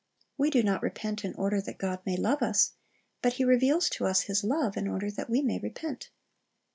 "* 0.21 0.37
We 0.39 0.49
do 0.49 0.63
not 0.63 0.81
repent 0.81 1.23
in 1.23 1.35
order 1.35 1.61
that 1.61 1.77
God 1.77 1.99
may 2.07 2.17
love 2.17 2.41
us, 2.41 2.71
but 3.21 3.33
He 3.33 3.43
reveals 3.45 3.87
to 3.91 4.07
us 4.07 4.21
His 4.21 4.43
love 4.43 4.75
in 4.75 4.87
order 4.87 5.11
that 5.11 5.29
we 5.29 5.43
may 5.43 5.59
repent. 5.59 6.09